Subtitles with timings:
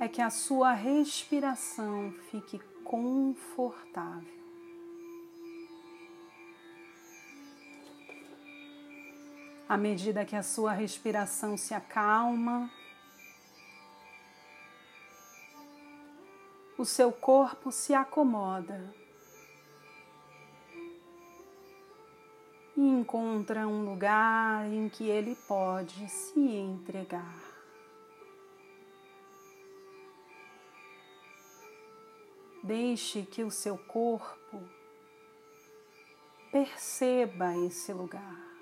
[0.00, 4.42] é que a sua respiração fique confortável.
[9.68, 12.70] À medida que a sua respiração se acalma,
[16.78, 19.01] o seu corpo se acomoda.
[22.76, 27.52] Encontra um lugar em que ele pode se entregar.
[32.62, 34.62] Deixe que o seu corpo
[36.50, 38.52] perceba esse lugar.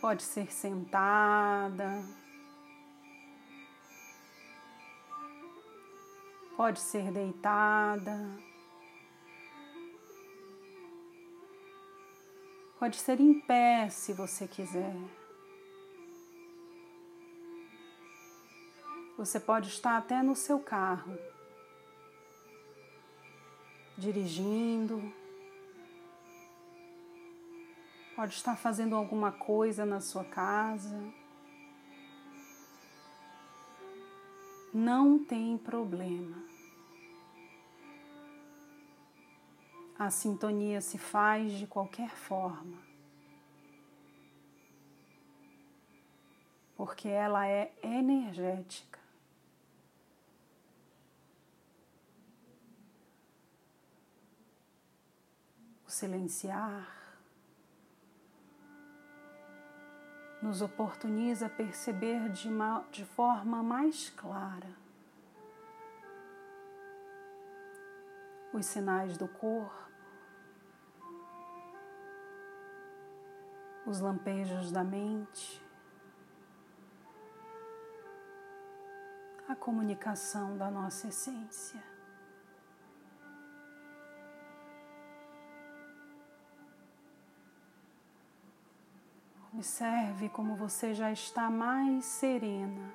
[0.00, 2.04] Pode ser sentada,
[6.56, 8.55] pode ser deitada.
[12.78, 14.94] Pode ser em pé se você quiser.
[19.16, 21.18] Você pode estar até no seu carro,
[23.96, 25.10] dirigindo.
[28.14, 31.02] Pode estar fazendo alguma coisa na sua casa.
[34.72, 36.45] Não tem problema.
[39.98, 42.76] A sintonia se faz de qualquer forma,
[46.76, 49.00] porque ela é energética.
[55.86, 56.94] O silenciar
[60.42, 64.76] nos oportuniza perceber de, uma, de forma mais clara
[68.52, 69.85] os sinais do corpo
[73.86, 75.64] os lampejos da mente,
[79.48, 81.80] a comunicação da nossa essência.
[89.54, 92.92] Observe como você já está mais serena,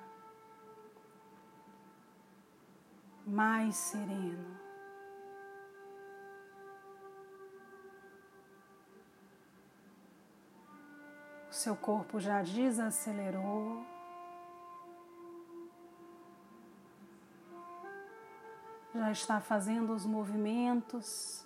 [3.26, 4.61] mais sereno.
[11.62, 13.86] Seu corpo já desacelerou.
[18.96, 21.46] Já está fazendo os movimentos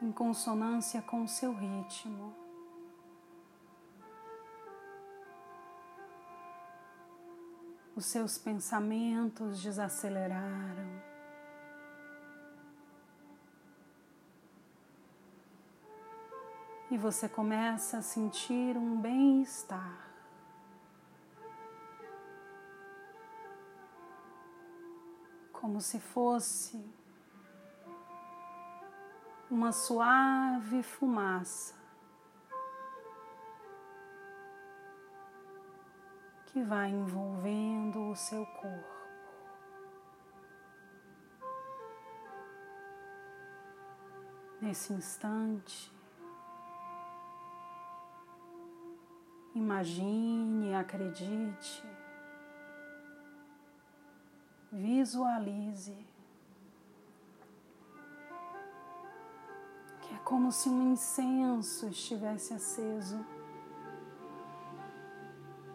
[0.00, 2.34] em consonância com o seu ritmo.
[7.94, 11.07] Os seus pensamentos desaceleraram.
[16.90, 20.08] E você começa a sentir um bem-estar.
[25.52, 26.82] Como se fosse
[29.50, 31.74] uma suave fumaça
[36.46, 38.98] que vai envolvendo o seu corpo.
[44.60, 45.97] Nesse instante,
[49.58, 51.84] Imagine, acredite,
[54.70, 55.96] visualize
[60.00, 63.18] que é como se um incenso estivesse aceso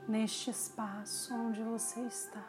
[0.08, 2.44] neste espaço onde você está.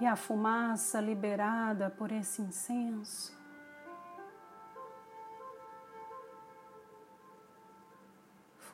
[0.00, 3.36] E a fumaça liberada por esse incenso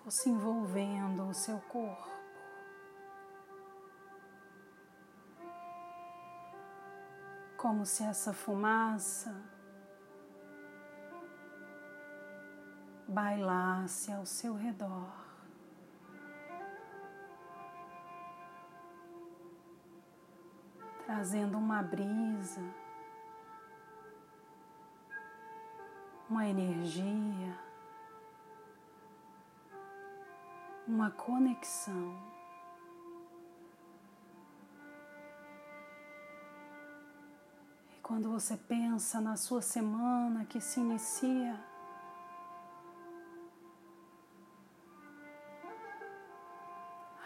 [0.03, 2.11] fosse envolvendo o seu corpo.
[7.57, 9.33] Como se essa fumaça
[13.07, 15.13] bailasse ao seu redor.
[21.07, 22.63] Trazendo uma brisa,
[26.29, 27.57] uma energia,
[30.87, 32.17] uma conexão.
[37.97, 41.59] E quando você pensa na sua semana que se inicia,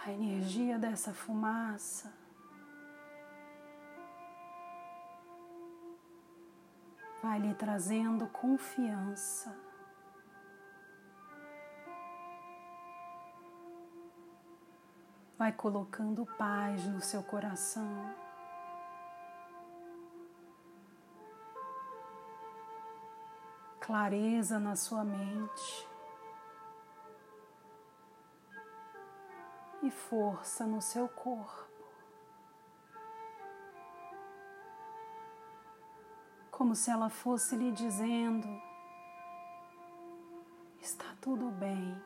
[0.04, 2.12] a energia dessa fumaça
[7.20, 9.65] vai lhe trazendo confiança.
[15.38, 18.14] Vai colocando paz no seu coração.
[23.80, 25.96] Clareza na sua mente.
[29.86, 31.66] e força no seu corpo.
[36.50, 38.48] Como se ela fosse lhe dizendo:
[40.80, 42.02] está tudo bem.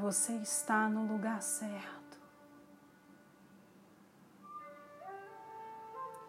[0.00, 2.18] Você está no lugar certo.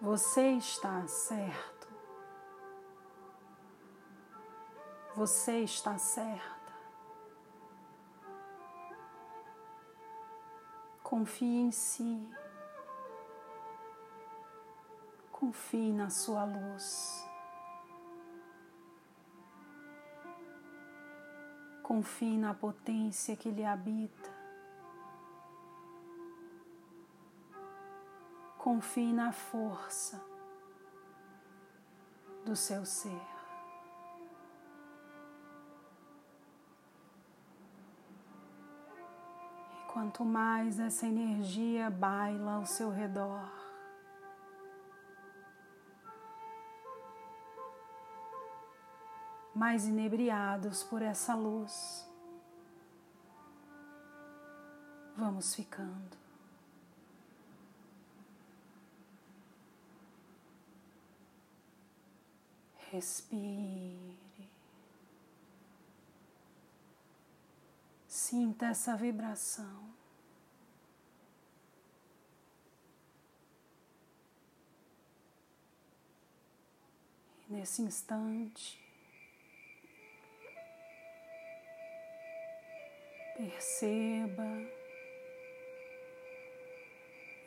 [0.01, 1.87] Você está certo.
[5.15, 6.73] Você está certa.
[11.01, 12.29] Confie em si.
[15.31, 17.25] Confie na sua luz.
[21.91, 24.29] Confie na potência que lhe habita.
[28.57, 30.23] Confie na força
[32.45, 33.27] do seu ser.
[39.91, 43.60] Quanto mais essa energia baila ao seu redor,
[49.61, 52.03] mais inebriados por essa luz,
[55.15, 56.17] vamos ficando.
[62.89, 64.17] Respire.
[68.07, 69.93] Sinta essa vibração.
[77.47, 78.90] Nesse instante,
[83.41, 84.47] perceba,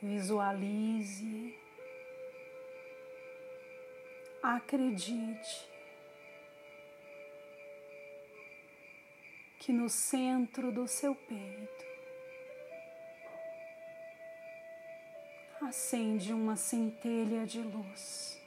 [0.02, 1.56] visualize,
[4.42, 5.70] acredite
[9.60, 11.84] que no centro do seu peito
[15.62, 18.43] acende uma centelha de luz.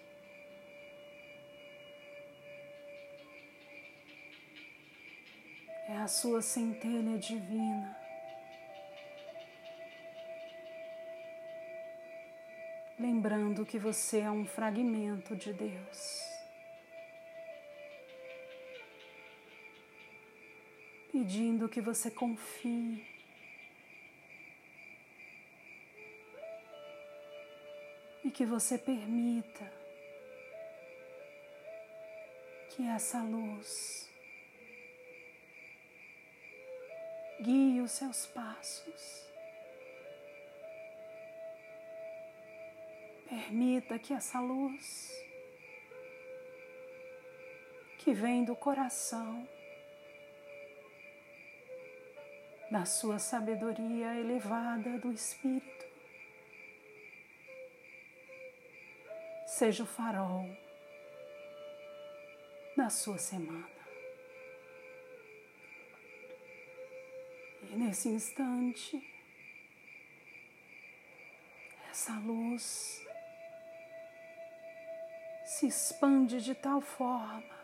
[5.98, 7.98] É a sua centelha divina.
[13.00, 16.28] Lembrando que você é um fragmento de Deus.
[21.18, 23.04] pedindo que você confie.
[28.24, 29.72] E que você permita
[32.70, 34.07] que essa luz
[37.42, 39.28] guie os seus passos.
[43.30, 45.12] Permita que essa luz
[48.00, 49.48] que vem do coração
[52.72, 55.78] da sua sabedoria elevada do Espírito.
[59.58, 60.46] seja o farol
[62.76, 63.77] da sua semana.
[67.70, 69.02] E nesse instante,
[71.90, 73.06] essa luz
[75.46, 77.58] se expande de tal forma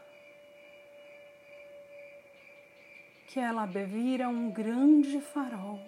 [3.27, 5.79] que ela vira um grande farol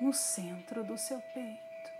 [0.00, 1.90] no centro do seu peito.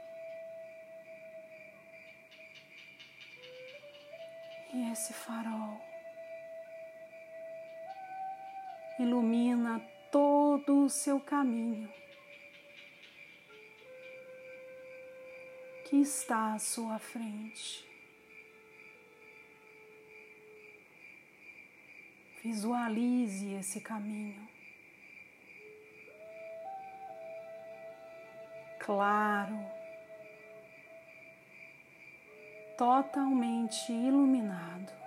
[4.73, 5.89] E esse farol
[9.00, 9.80] ilumina
[10.12, 11.90] todo o seu caminho
[15.87, 17.88] que está à sua frente.
[22.42, 24.47] Visualize esse caminho.
[28.78, 29.59] Claro,
[32.76, 35.00] totalmente iluminado.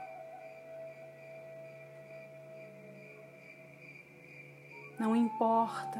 [5.03, 5.99] Não importa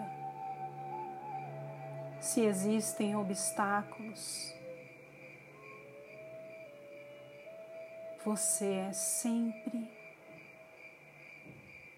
[2.21, 4.55] se existem obstáculos,
[8.23, 9.91] você é sempre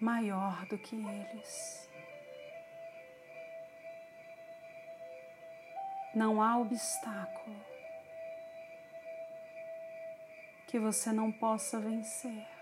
[0.00, 1.88] maior do que eles.
[6.12, 7.56] Não há obstáculo
[10.66, 12.55] que você não possa vencer.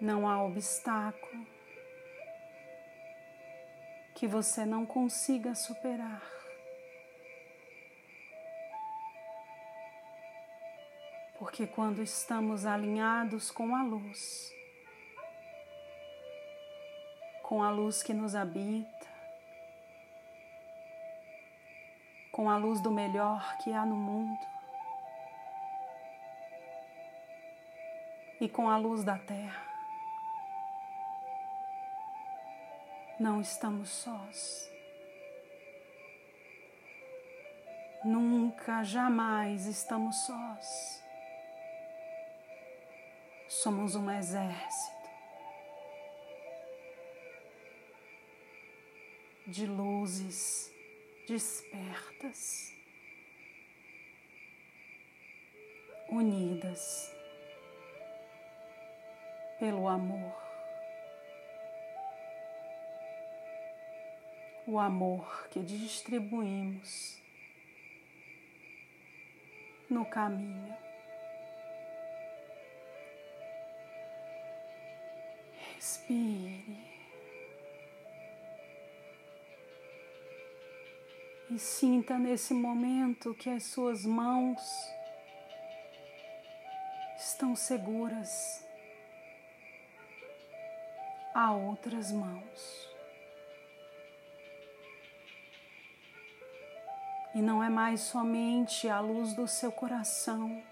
[0.00, 1.46] Não há obstáculo
[4.14, 6.22] que você não consiga superar.
[11.38, 14.52] Porque quando estamos alinhados com a luz,
[17.42, 19.06] com a luz que nos habita,
[22.30, 24.46] com a luz do melhor que há no mundo
[28.40, 29.69] e com a luz da terra.
[33.20, 34.72] Não estamos sós.
[38.02, 41.04] Nunca, jamais estamos sós.
[43.46, 45.10] Somos um exército
[49.46, 50.72] de luzes
[51.28, 52.72] despertas,
[56.08, 57.12] unidas
[59.58, 60.49] pelo amor.
[64.72, 67.20] O amor que distribuímos
[69.90, 70.76] no caminho.
[75.74, 76.78] Respire.
[81.50, 84.60] E sinta nesse momento que as suas mãos
[87.18, 88.64] estão seguras
[91.34, 92.99] a outras mãos.
[97.34, 100.62] E não é mais somente a luz do seu coração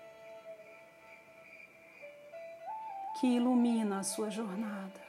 [3.20, 5.08] que ilumina a sua jornada.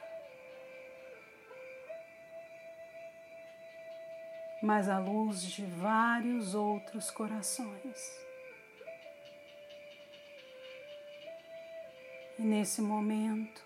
[4.62, 7.98] mas a luz de vários outros corações.
[12.38, 13.64] E nesse momento,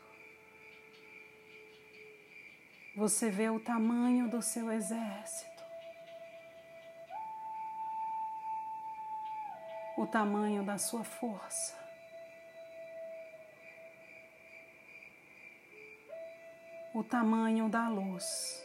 [2.96, 5.53] você vê o tamanho do seu exército,
[9.96, 11.74] o tamanho da sua força.
[16.92, 18.64] O tamanho da luz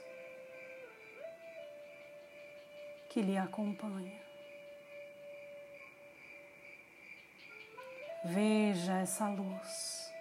[3.10, 4.20] que lhe acompanha.
[8.24, 10.14] Veja essa luz.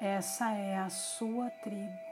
[0.00, 2.09] Essa é a sua tribo.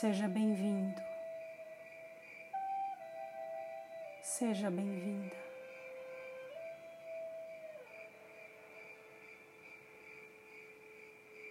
[0.00, 1.02] Seja bem-vindo.
[4.22, 5.34] Seja bem-vinda.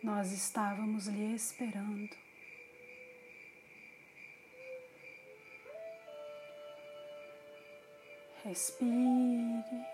[0.01, 2.15] Nós estávamos lhe esperando.
[8.45, 9.85] Respire,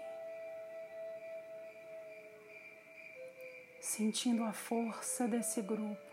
[3.81, 6.12] sentindo a força desse grupo,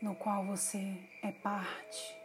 [0.00, 2.16] no qual você é parte.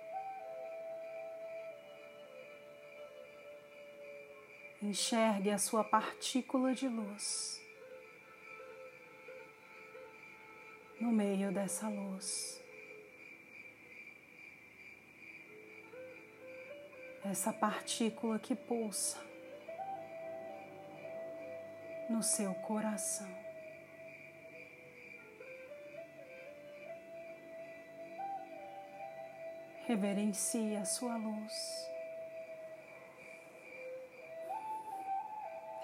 [4.82, 7.62] Enxergue a sua partícula de luz
[11.00, 12.62] no meio dessa luz.
[17.26, 19.20] Essa partícula que pulsa
[22.10, 23.43] no seu coração.
[29.86, 31.90] Reverencie a sua luz.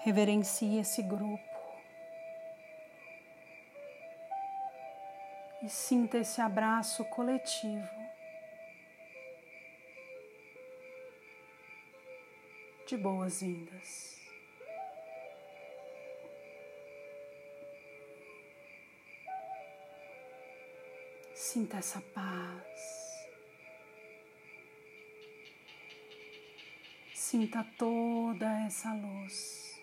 [0.02, 1.50] Reverencie esse grupo.
[5.62, 8.00] E sinta esse abraço coletivo.
[12.86, 14.18] De boas-vindas.
[21.34, 22.69] Sinta essa paz.
[27.30, 29.80] Sinta toda essa luz.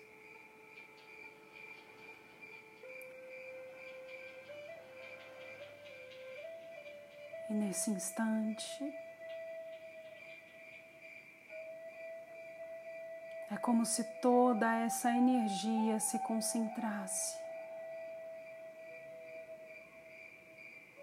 [7.48, 8.94] E nesse instante,
[13.50, 17.38] é como se toda essa energia se concentrasse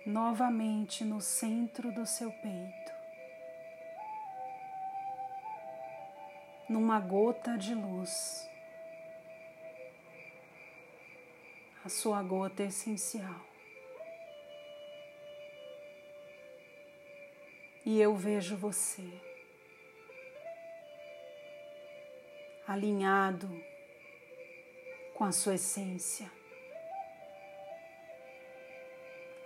[0.05, 2.94] novamente no centro do seu peito.
[6.69, 8.49] Numa gota de luz.
[11.83, 13.41] A sua gota essencial.
[17.85, 19.03] E eu vejo você
[22.67, 23.47] alinhado
[25.13, 26.29] com a sua essência,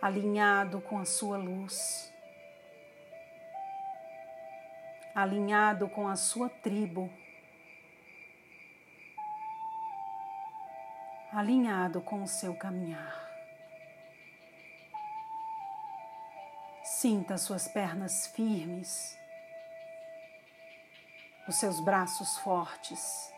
[0.01, 2.11] alinhado com a sua luz.
[5.21, 7.11] Alinhado com a sua tribo,
[11.33, 13.27] alinhado com o seu caminhar.
[16.83, 19.17] Sinta suas pernas firmes,
[21.47, 23.33] os seus braços fortes,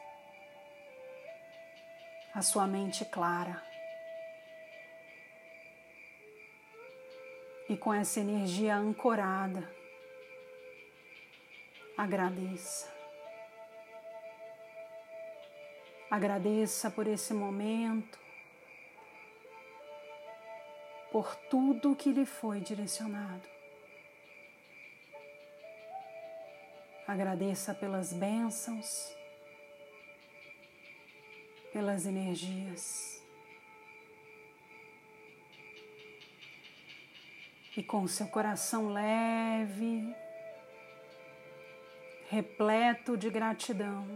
[2.34, 3.62] a sua mente clara.
[7.68, 9.81] E com essa energia ancorada,
[12.02, 12.92] Agradeça.
[16.10, 18.18] Agradeça por esse momento,
[21.12, 23.48] por tudo que lhe foi direcionado.
[27.08, 29.16] Agradeça pelas bênçãos,
[31.72, 33.22] pelas energias.
[37.78, 40.16] E com seu coração leve,
[42.32, 44.08] repleto de gratidão.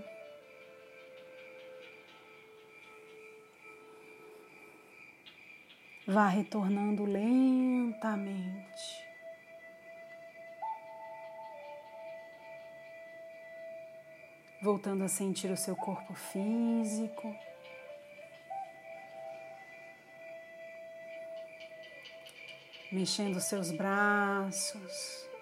[6.07, 8.45] Vá retornando lentamente.
[14.61, 17.35] Voltando a sentir o seu corpo físico.
[22.93, 25.34] Mexendo seus braços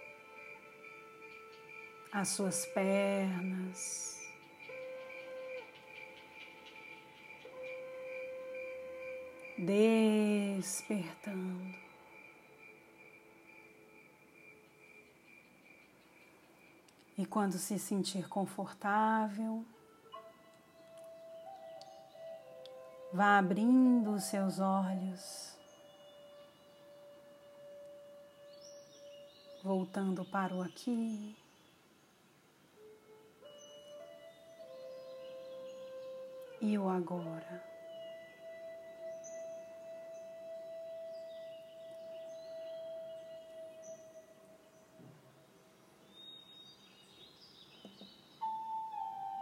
[2.13, 4.21] as suas pernas.
[9.57, 10.93] Despertando.
[17.17, 19.65] E quando se sentir confortável,
[23.11, 25.57] vá abrindo os seus olhos,
[29.63, 31.42] voltando para o aqui
[36.63, 37.72] e o agora.